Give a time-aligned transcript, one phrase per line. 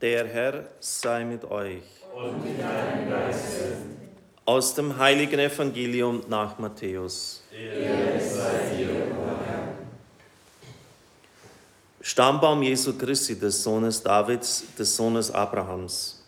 [0.00, 1.82] Der Herr sei mit euch.
[2.14, 3.78] Und mit deinem Geiste.
[4.44, 7.42] Aus dem heiligen Evangelium nach Matthäus.
[7.52, 9.74] Ehre sei dir, Herr.
[12.00, 16.24] Stammbaum Jesu Christi, des Sohnes Davids, des Sohnes Abrahams.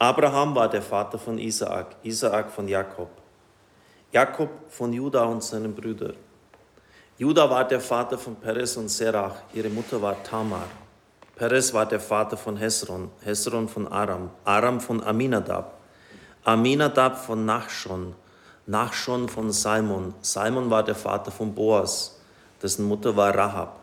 [0.00, 3.10] Abraham war der Vater von Isaak, Isaak von Jakob.
[4.10, 6.16] Jakob von Juda und seinen Brüdern.
[7.16, 10.68] Juda war der Vater von Perez und Serach, ihre Mutter war Tamar.
[11.38, 15.74] Perez war der Vater von Hesron, Hesron von Aram, Aram von Aminadab,
[16.42, 18.16] Aminadab von Nachschon,
[18.66, 22.18] Nachschon von Salmon, Salmon war der Vater von Boas,
[22.60, 23.78] dessen Mutter war Rahab.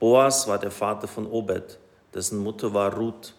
[0.00, 1.78] Boas war der Vater von Obed,
[2.12, 3.32] dessen Mutter war Ruth.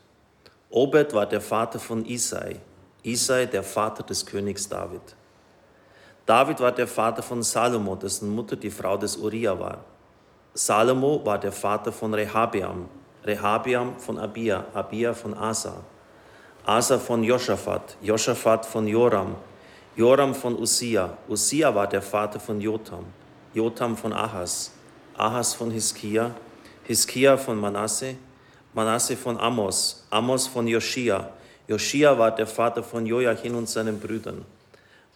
[0.70, 2.62] Obed war der Vater von Isai,
[3.04, 5.02] Isai der Vater des Königs David.
[6.26, 9.80] David war der Vater von Salomo, dessen Mutter die Frau des Uriah war.
[10.54, 12.88] Salomo war der Vater von Rehabeam,
[13.28, 15.84] Rehabeam von Abia, Abia von Asa,
[16.66, 19.36] Asa von Josaphat, Josaphat von Joram,
[19.98, 23.04] Joram von Usia, Usia war der Vater von Jotam,
[23.54, 24.72] Jotam von Ahas,
[25.18, 26.32] Ahas von Hiskia,
[26.84, 28.16] Hiskia von Manasse,
[28.74, 31.30] Manasse von Amos, Amos von Joschia,
[31.68, 34.46] Joschia war der Vater von Joachim und seinen Brüdern.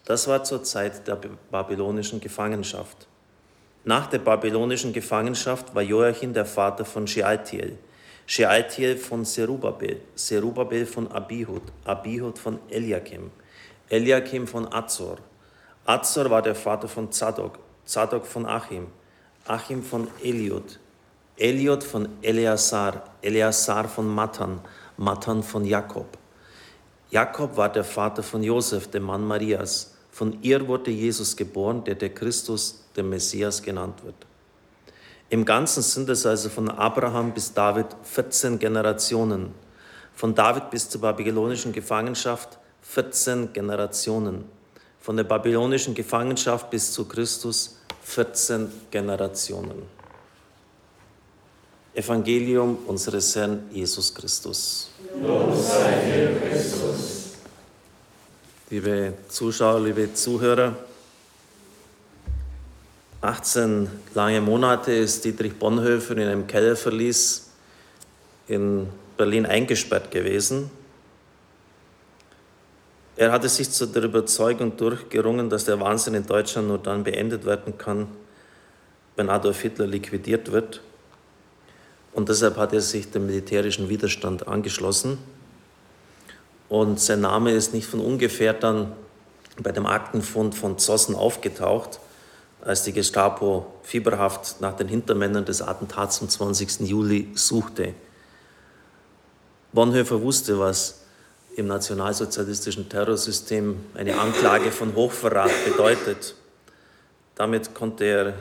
[0.03, 1.17] Das war zur Zeit der
[1.49, 3.07] babylonischen Gefangenschaft.
[3.85, 7.77] Nach der babylonischen Gefangenschaft war Joachim der Vater von Shealtiel,
[8.25, 13.31] Shealtiel von Serubabel, Serubabel von Abihud, Abihud von Eliakim,
[13.89, 15.17] Eliakim von Azor.
[15.85, 18.87] Azor war der Vater von Zadok, Zadok von Achim,
[19.45, 20.79] Achim von Eliud,
[21.37, 24.61] Eliud von Eleazar, Eleazar von Matan,
[24.97, 26.17] Matan von Jakob.
[27.09, 29.95] Jakob war der Vater von Josef, dem Mann Marias.
[30.11, 34.15] Von ihr wurde Jesus geboren, der der Christus, der Messias genannt wird.
[35.31, 39.51] Im Ganzen sind es also von Abraham bis David 14 Generationen.
[40.13, 44.45] Von David bis zur babylonischen Gefangenschaft 14 Generationen.
[44.99, 49.81] Von der babylonischen Gefangenschaft bis zu Christus 14 Generationen.
[51.95, 54.91] Evangelium unseres Herrn Jesus Christus.
[55.19, 57.21] Lob sei dir, Christus
[58.71, 60.75] liebe Zuschauer, liebe Zuhörer.
[63.21, 67.51] 18 lange Monate ist Dietrich Bonhoeffer in einem Kellerverlies
[68.47, 70.71] in Berlin eingesperrt gewesen.
[73.15, 77.45] Er hatte sich zu der Überzeugung durchgerungen, dass der Wahnsinn in Deutschland nur dann beendet
[77.45, 78.07] werden kann,
[79.15, 80.81] wenn Adolf Hitler liquidiert wird.
[82.13, 85.19] Und deshalb hat er sich dem militärischen Widerstand angeschlossen.
[86.69, 88.93] Und sein Name ist nicht von ungefähr dann
[89.61, 91.99] bei dem Aktenfund von Zossen aufgetaucht,
[92.61, 96.81] als die Gestapo fieberhaft nach den Hintermännern des Attentats vom 20.
[96.81, 97.93] Juli suchte.
[99.73, 101.01] Bonhoeffer wusste, was
[101.55, 106.35] im nationalsozialistischen Terrorsystem eine Anklage von Hochverrat bedeutet.
[107.35, 108.33] Damit konnte er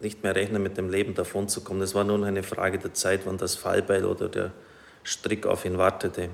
[0.00, 1.82] nicht mehr rechnen, mit dem Leben davonzukommen.
[1.82, 4.52] Es war nur eine Frage der Zeit, wann das Fallbeil oder der
[5.04, 6.30] Strick auf ihn wartete.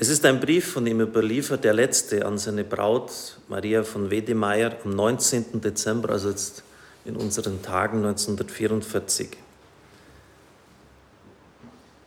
[0.00, 3.10] Es ist ein Brief von ihm überliefert, der letzte an seine Braut
[3.48, 5.60] Maria von Wedemeyer am 19.
[5.60, 6.62] Dezember, also jetzt
[7.04, 9.30] in unseren Tagen 1944.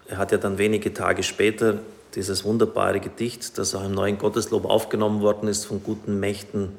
[0.07, 1.79] Er hat ja dann wenige Tage später
[2.15, 6.69] dieses wunderbare Gedicht, das auch im neuen Gotteslob aufgenommen worden ist, von guten Mächten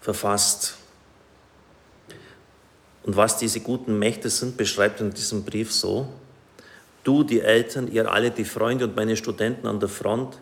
[0.00, 0.76] verfasst.
[3.02, 6.06] Und was diese guten Mächte sind, beschreibt er in diesem Brief so,
[7.08, 10.38] du, die Eltern, ihr alle, die Freunde und meine Studenten an der Front,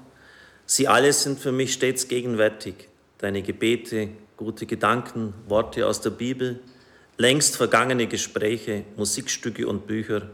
[0.66, 2.88] sie alle sind für mich stets gegenwärtig.
[3.18, 6.58] Deine Gebete, gute Gedanken, Worte aus der Bibel,
[7.18, 10.28] längst vergangene Gespräche, Musikstücke und Bücher.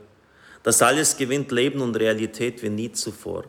[0.62, 3.44] Das alles gewinnt Leben und Realität wie nie zuvor.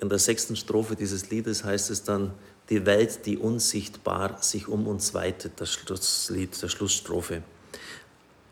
[0.00, 2.32] In der sechsten Strophe dieses Liedes heißt es dann,
[2.70, 7.42] die Welt, die unsichtbar sich um uns weitet, das Schlusslied, der Schlussstrophe.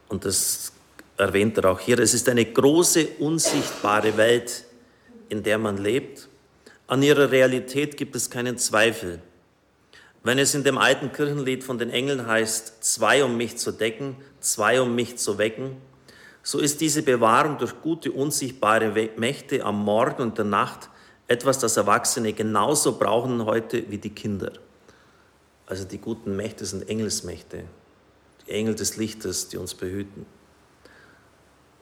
[0.09, 0.73] Und das
[1.17, 4.65] erwähnt er auch hier, es ist eine große, unsichtbare Welt,
[5.29, 6.29] in der man lebt.
[6.87, 9.21] An ihrer Realität gibt es keinen Zweifel.
[10.23, 14.17] Wenn es in dem alten Kirchenlied von den Engeln heißt, zwei um mich zu decken,
[14.41, 15.77] zwei um mich zu wecken,
[16.43, 20.91] so ist diese Bewahrung durch gute, unsichtbare Mächte am Morgen und der Nacht
[21.29, 24.53] etwas, das Erwachsene genauso brauchen heute wie die Kinder.
[25.67, 27.65] Also die guten Mächte sind Engelsmächte,
[28.47, 30.25] die Engel des Lichtes, die uns behüten.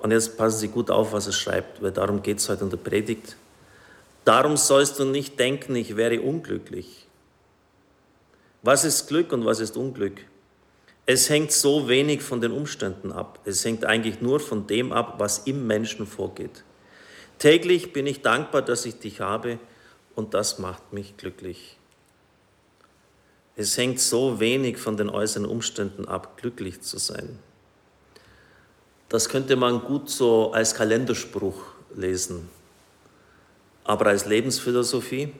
[0.04, 2.68] Und jetzt passen Sie gut auf, was er schreibt, weil darum geht es heute in
[2.68, 3.36] der Predigt.
[4.26, 7.06] Darum sollst du nicht denken, ich wäre unglücklich.
[8.60, 10.20] Was ist Glück und was ist Unglück?
[11.06, 13.38] Es hängt so wenig von den Umständen ab.
[13.46, 16.64] Es hängt eigentlich nur von dem ab, was im Menschen vorgeht.
[17.38, 19.58] Täglich bin ich dankbar, dass ich dich habe
[20.14, 21.78] und das macht mich glücklich.
[23.56, 27.38] Es hängt so wenig von den äußeren Umständen ab, glücklich zu sein.
[29.14, 31.55] Das könnte man gut so als Kalenderspruch
[31.94, 32.49] lesen.
[33.84, 35.32] Aber als Lebensphilosophie,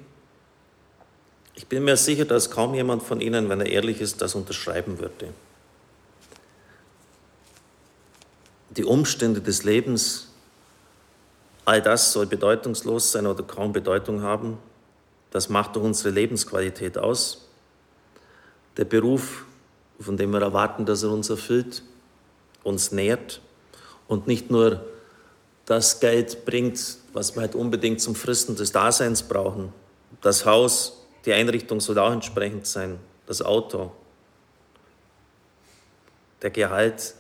[1.57, 5.01] ich bin mir sicher, dass kaum jemand von Ihnen, wenn er ehrlich ist, das unterschreiben
[5.01, 5.35] würde.
[8.71, 10.29] Die Umstände des Lebens,
[11.65, 14.57] all das soll bedeutungslos sein oder kaum Bedeutung haben.
[15.33, 17.49] Das macht doch unsere Lebensqualität aus.
[18.77, 19.45] Der Beruf,
[19.99, 21.83] von dem wir erwarten, dass er uns erfüllt,
[22.63, 23.41] uns nährt
[24.09, 24.85] und nicht nur
[25.67, 29.73] das Geld bringt, was wir halt unbedingt zum Fristen des Daseins brauchen.
[30.21, 33.93] Das Haus, die Einrichtung soll auch entsprechend sein, das Auto,
[36.43, 37.15] der Gehalt,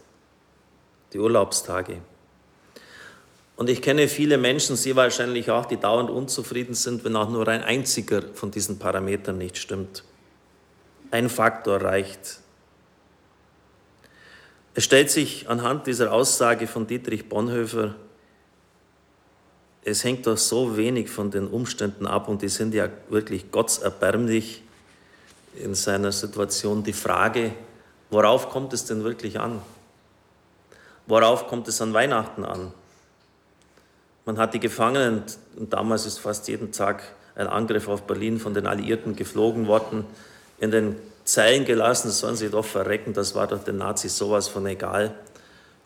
[1.12, 1.98] die Urlaubstage.
[3.56, 7.46] Und ich kenne viele Menschen, Sie wahrscheinlich auch, die dauernd unzufrieden sind, wenn auch nur
[7.46, 10.02] ein einziger von diesen Parametern nicht stimmt.
[11.10, 12.40] Ein Faktor reicht.
[14.74, 17.94] Es stellt sich anhand dieser Aussage von Dietrich Bonhoeffer
[19.84, 24.62] es hängt doch so wenig von den Umständen ab und die sind ja wirklich gottserbärmlich
[25.56, 26.82] in seiner Situation.
[26.82, 27.52] Die Frage,
[28.10, 29.60] worauf kommt es denn wirklich an?
[31.06, 32.72] Worauf kommt es an Weihnachten an?
[34.24, 35.22] Man hat die Gefangenen,
[35.56, 37.02] und damals ist fast jeden Tag
[37.34, 40.06] ein Angriff auf Berlin von den Alliierten geflogen worden,
[40.58, 44.66] in den Zeilen gelassen, sollen sie doch verrecken, das war doch den Nazis sowas von
[44.66, 45.14] egal.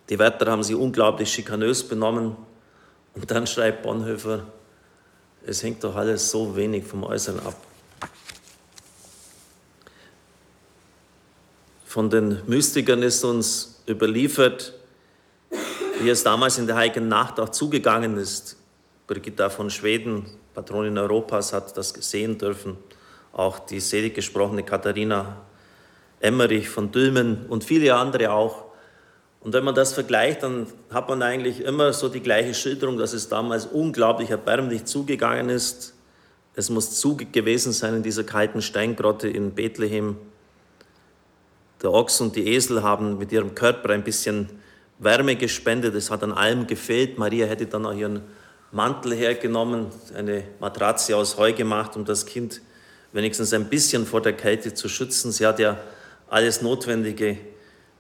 [0.09, 2.37] Die Wärter haben sie unglaublich schikanös benommen,
[3.15, 4.47] und dann schreibt Bonhoeffer,
[5.45, 7.57] es hängt doch alles so wenig vom Äußeren ab.
[11.85, 14.75] Von den Mystikern ist uns überliefert,
[16.01, 18.57] wie es damals in der Heiligen Nacht auch zugegangen ist.
[19.07, 22.77] Brigitta von Schweden, Patronin Europas, hat das gesehen dürfen.
[23.33, 25.37] Auch die selig gesprochene Katharina
[26.21, 28.65] Emmerich von Dülmen und viele andere auch.
[29.41, 33.13] Und wenn man das vergleicht, dann hat man eigentlich immer so die gleiche Schilderung, dass
[33.13, 35.95] es damals unglaublich erbärmlich zugegangen ist.
[36.55, 40.17] Es muss Zug gewesen sein in dieser kalten Steingrotte in Bethlehem.
[41.83, 44.49] Der Ochs und die Esel haben mit ihrem Körper ein bisschen
[44.99, 45.95] Wärme gespendet.
[45.95, 47.17] Es hat an allem gefehlt.
[47.17, 48.23] Maria hätte dann auch ihren
[48.73, 49.87] Mantel hergenommen,
[50.17, 52.61] eine Matratze aus Heu gemacht, um das Kind
[53.13, 55.33] wenigstens ein bisschen vor der Kälte zu schützen.
[55.33, 55.79] Sie hat ja
[56.29, 57.39] alles Notwendige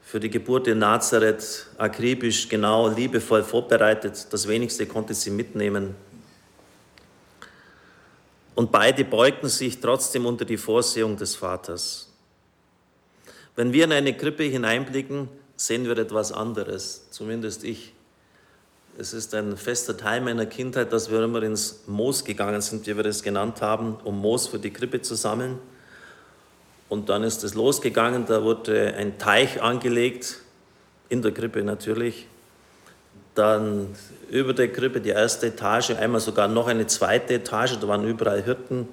[0.03, 4.27] für die Geburt in Nazareth akribisch, genau, liebevoll vorbereitet.
[4.31, 5.95] Das wenigste konnte sie mitnehmen.
[8.55, 12.09] Und beide beugten sich trotzdem unter die Vorsehung des Vaters.
[13.55, 17.93] Wenn wir in eine Krippe hineinblicken, sehen wir etwas anderes, zumindest ich.
[19.01, 22.97] Es ist ein fester Teil meiner Kindheit, dass wir immer ins Moos gegangen sind, wie
[22.97, 25.61] wir es genannt haben, um Moos für die Krippe zu sammeln.
[26.89, 30.41] Und dann ist es losgegangen, da wurde ein Teich angelegt,
[31.09, 32.27] in der Krippe natürlich.
[33.37, 33.95] Dann
[34.31, 38.43] über der Krippe die erste Etage, einmal sogar noch eine zweite Etage, da waren überall
[38.43, 38.89] Hirten.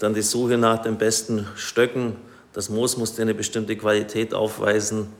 [0.00, 2.16] Dann die Suche nach den besten Stöcken.
[2.54, 5.12] Das Moos musste eine bestimmte Qualität aufweisen.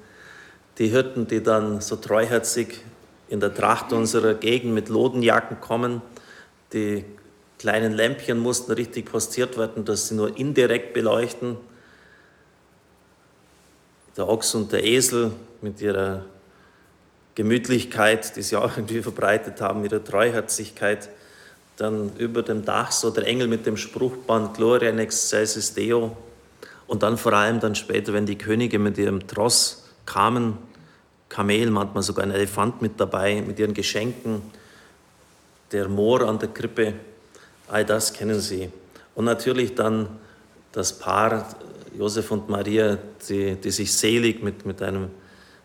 [0.78, 2.82] Die Hirten, die dann so treuherzig
[3.32, 6.02] in der Tracht unserer Gegend mit Lodenjacken kommen,
[6.74, 7.02] die
[7.58, 11.56] kleinen Lämpchen mussten richtig postiert werden, dass sie nur indirekt beleuchten
[14.18, 16.26] der Ochs und der Esel mit ihrer
[17.34, 21.08] Gemütlichkeit, die sie auch irgendwie verbreitet haben, ihrer Treuherzigkeit.
[21.78, 26.14] Dann über dem Dach so der Engel mit dem Spruchband Gloria in excelsis Deo.
[26.86, 30.58] Und dann vor allem dann später, wenn die Könige mit ihrem Tross kamen,
[31.32, 34.42] Kamel, manchmal sogar ein Elefant mit dabei, mit ihren Geschenken,
[35.72, 36.92] der Moor an der Krippe,
[37.68, 38.68] all das kennen sie.
[39.14, 40.08] Und natürlich dann
[40.72, 41.48] das Paar
[41.98, 42.98] Josef und Maria,
[43.28, 45.08] die, die sich selig mit, mit einem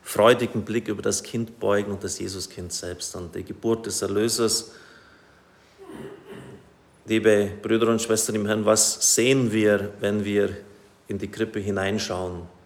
[0.04, 4.72] freudigen Blick über das Kind beugen und das Jesuskind selbst an die Geburt des Erlösers.
[7.06, 10.56] Liebe Brüder und Schwestern im Herrn, was sehen wir, wenn wir
[11.10, 12.57] in die Krippe hineinschauen?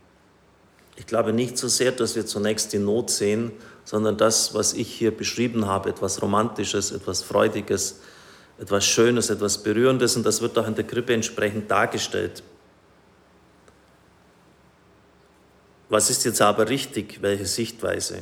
[0.96, 3.52] Ich glaube nicht so sehr, dass wir zunächst die Not sehen,
[3.86, 8.00] sondern das, was ich hier beschrieben habe, etwas Romantisches, etwas Freudiges,
[8.60, 12.44] etwas Schönes, etwas Berührendes und das wird auch in der Krippe entsprechend dargestellt.
[15.90, 17.22] Was ist jetzt aber richtig?
[17.22, 18.22] Welche Sichtweise?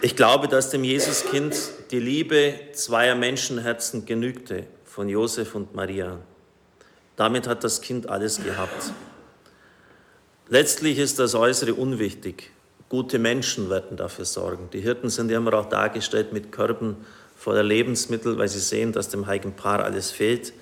[0.00, 1.54] Ich glaube, dass dem Jesuskind
[1.92, 6.18] die Liebe zweier Menschenherzen genügte, von Josef und Maria.
[7.14, 8.92] Damit hat das Kind alles gehabt.
[10.52, 12.50] Letztlich ist das Äußere unwichtig.
[12.90, 14.68] Gute Menschen werden dafür sorgen.
[14.70, 16.94] Die Hirten sind ja immer auch dargestellt mit Körben
[17.38, 20.52] voller Lebensmittel, weil sie sehen, dass dem heiligen Paar alles fehlt.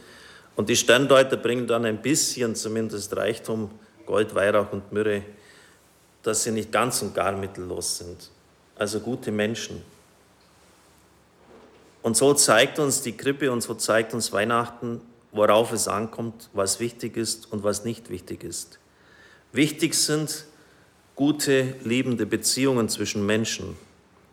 [0.55, 3.69] Und die Sterndeuter bringen dann ein bisschen zumindest Reichtum,
[4.07, 5.25] Gold, Weihrauch und Myrrhe,
[6.23, 8.31] dass sie nicht ganz und gar mittellos sind.
[8.77, 9.83] Also gute Menschen.
[12.03, 15.01] Und so zeigt uns die Krippe und so zeigt uns Weihnachten,
[15.33, 18.80] worauf es ankommt, was wichtig ist und was nicht wichtig ist.
[19.53, 20.45] Wichtig sind
[21.17, 23.77] gute, liebende Beziehungen zwischen Menschen.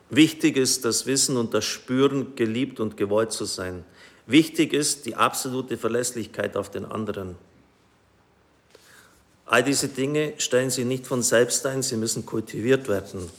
[0.10, 3.84] Wichtig ist das Wissen und das Spüren, geliebt und gewollt zu sein.
[4.26, 7.36] Wichtig ist die absolute Verlässlichkeit auf den anderen.
[9.46, 13.30] All diese Dinge stellen sie nicht von selbst ein, sie müssen kultiviert werden.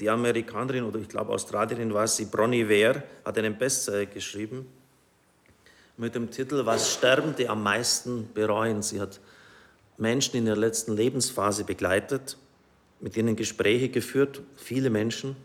[0.00, 4.66] Die Amerikanerin oder ich glaube Australierin war sie, Bronnie Ware, hat einen Bestseller geschrieben
[5.96, 8.82] mit dem Titel Was Sterbende am meisten bereuen.
[8.82, 9.20] Sie hat
[9.98, 12.38] Menschen in der letzten Lebensphase begleitet,
[13.00, 15.36] mit ihnen Gespräche geführt, viele Menschen,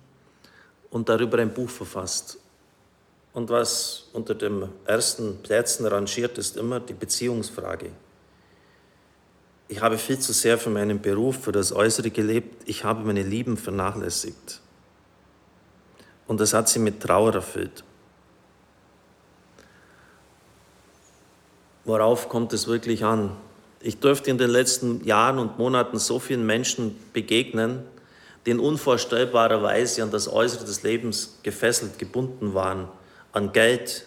[0.92, 2.38] und darüber ein Buch verfasst.
[3.34, 7.90] Und was unter den ersten Plätzen rangiert, ist immer die Beziehungsfrage.
[9.68, 12.62] Ich habe viel zu sehr für meinen Beruf, für das Äußere gelebt.
[12.70, 14.62] Ich habe meine Lieben vernachlässigt.
[16.28, 17.84] Und das hat sie mit Trauer erfüllt.
[21.86, 23.36] Worauf kommt es wirklich an?
[23.84, 27.84] Ich durfte in den letzten Jahren und Monaten so vielen Menschen begegnen,
[28.46, 32.88] die in unvorstellbarer Weise an das Äußere des Lebens gefesselt, gebunden waren,
[33.32, 34.06] an Geld,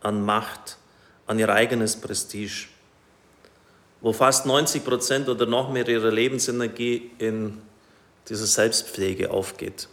[0.00, 0.78] an Macht,
[1.26, 2.66] an ihr eigenes Prestige
[4.00, 7.60] wo fast 90 Prozent oder noch mehr ihrer Lebensenergie in
[8.28, 9.88] dieser Selbstpflege aufgeht.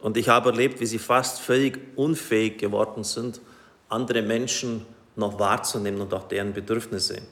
[0.00, 3.40] Und ich habe erlebt, wie sie fast völlig unfähig geworden sind,
[3.88, 7.22] andere Menschen noch wahrzunehmen und auch deren Bedürfnisse.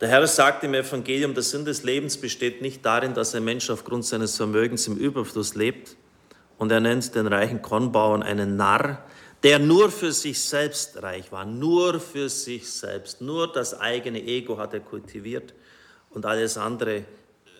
[0.00, 3.68] Der Herr sagt im Evangelium, der Sinn des Lebens besteht nicht darin, dass ein Mensch
[3.68, 5.96] aufgrund seines Vermögens im Überfluss lebt.
[6.56, 9.04] Und er nennt den reichen Kornbauern einen Narr,
[9.42, 14.58] der nur für sich selbst reich war, nur für sich selbst, nur das eigene Ego
[14.58, 15.54] hat er kultiviert
[16.10, 17.04] und alles andere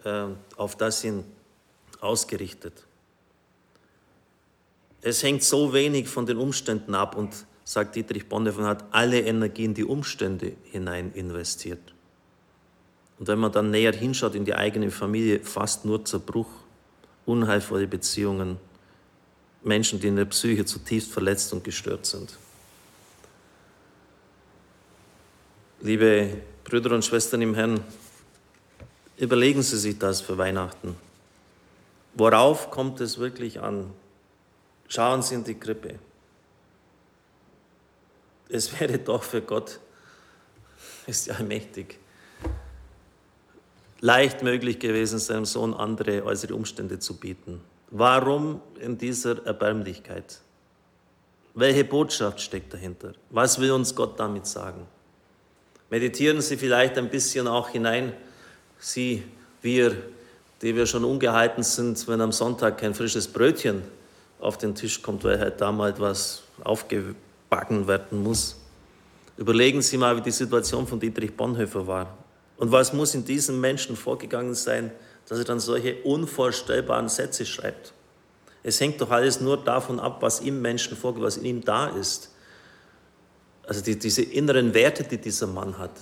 [0.04, 0.24] äh,
[0.56, 1.24] auf das hin
[2.00, 2.84] ausgerichtet.
[5.00, 9.64] Es hängt so wenig von den Umständen ab und, sagt Dietrich Bonhoeffer, hat alle Energie
[9.64, 11.94] in die Umstände hinein investiert.
[13.18, 16.48] Und wenn man dann näher hinschaut in die eigene Familie, fast nur Zerbruch,
[17.26, 18.58] unheilvolle Beziehungen,
[19.62, 22.38] Menschen, die in der Psyche zutiefst verletzt und gestört sind.
[25.80, 27.80] Liebe Brüder und Schwestern im Herrn,
[29.16, 30.96] überlegen Sie sich das für Weihnachten.
[32.14, 33.92] Worauf kommt es wirklich an?
[34.88, 35.98] Schauen Sie in die Krippe.
[38.48, 39.78] Es wäre doch für Gott,
[41.06, 41.98] ist ja mächtig,
[44.00, 47.60] leicht möglich gewesen, seinem Sohn andere äußere Umstände zu bieten.
[47.90, 50.40] Warum in dieser Erbärmlichkeit?
[51.54, 53.14] Welche Botschaft steckt dahinter?
[53.30, 54.86] Was will uns Gott damit sagen?
[55.90, 58.12] Meditieren Sie vielleicht ein bisschen auch hinein,
[58.78, 59.24] Sie,
[59.62, 59.96] wir,
[60.62, 63.82] die wir schon ungehalten sind, wenn am Sonntag kein frisches Brötchen
[64.38, 68.56] auf den Tisch kommt, weil halt damals was aufgebacken werden muss.
[69.36, 72.18] Überlegen Sie mal, wie die Situation von Dietrich Bonhoeffer war.
[72.58, 74.90] Und was muss in diesem Menschen vorgegangen sein,
[75.28, 77.92] dass er dann solche unvorstellbaren Sätze schreibt.
[78.62, 81.88] Es hängt doch alles nur davon ab, was im Menschen vorgeht, was in ihm da
[81.88, 82.34] ist.
[83.66, 85.92] Also die, diese inneren Werte, die dieser Mann hat.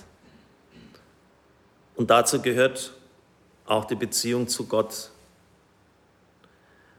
[1.95, 2.93] Und dazu gehört
[3.65, 5.11] auch die Beziehung zu Gott.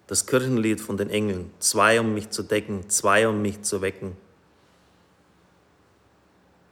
[0.06, 1.50] Das Kirchenlied von den Engeln.
[1.58, 4.16] Zwei, um mich zu decken, zwei, um mich zu wecken.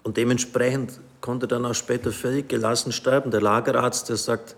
[0.02, 3.32] Und dementsprechend konnte dann auch später völlig gelassen sterben.
[3.32, 4.54] Der Lagerarzt, der sagt,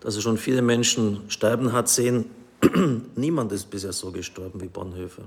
[0.00, 2.28] dass er schon viele Menschen sterben hat sehen.
[3.14, 5.22] Niemand ist bisher so gestorben wie Bonhoeffer.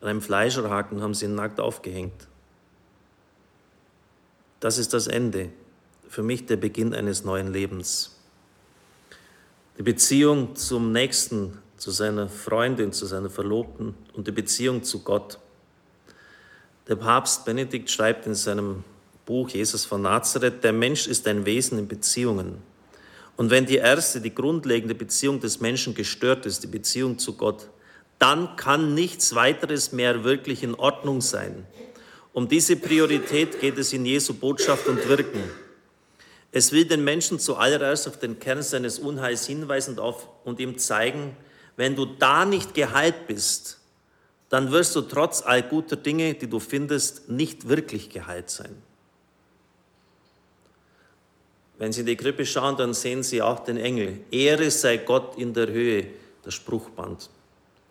[0.00, 2.26] An einem Fleischerhaken haben sie ihn nackt aufgehängt.
[4.60, 5.50] Das ist das Ende.
[6.08, 8.18] Für mich der Beginn eines neuen Lebens.
[9.76, 15.38] Die Beziehung zum Nächsten, zu seiner Freundin, zu seiner Verlobten und die Beziehung zu Gott.
[16.88, 18.84] Der Papst Benedikt schreibt in seinem
[19.24, 22.58] Buch Jesus von Nazareth, der Mensch ist ein Wesen in Beziehungen.
[23.36, 27.68] Und wenn die erste, die grundlegende Beziehung des Menschen gestört ist, die Beziehung zu Gott,
[28.18, 31.66] dann kann nichts weiteres mehr wirklich in Ordnung sein.
[32.32, 35.42] Um diese Priorität geht es in Jesu Botschaft und Wirken.
[36.50, 39.98] Es will den Menschen zuallererst auf den Kern seines Unheils hinweisen
[40.44, 41.36] und ihm zeigen,
[41.76, 43.80] wenn du da nicht geheilt bist,
[44.50, 48.76] dann wirst du trotz all guter Dinge, die du findest, nicht wirklich geheilt sein.
[51.78, 54.20] Wenn Sie in die Krippe schauen, dann sehen Sie auch den Engel.
[54.30, 56.06] Ehre sei Gott in der Höhe,
[56.44, 57.30] das Spruchband.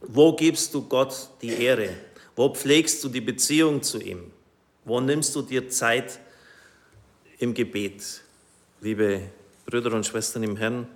[0.01, 1.89] Wo gibst du Gott die Ehre?
[2.35, 4.31] Wo pflegst du die Beziehung zu ihm?
[4.85, 6.19] Wo nimmst du dir Zeit
[7.39, 8.21] im Gebet?
[8.79, 9.21] Liebe
[9.65, 10.87] Brüder und Schwestern im Herrn,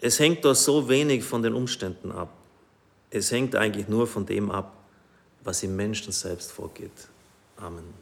[0.00, 2.32] es hängt doch so wenig von den Umständen ab.
[3.08, 4.72] Es hängt eigentlich nur von dem ab,
[5.44, 7.08] was im Menschen selbst vorgeht.
[7.56, 8.01] Amen.